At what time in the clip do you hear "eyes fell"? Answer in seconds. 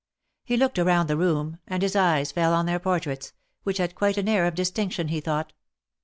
1.95-2.55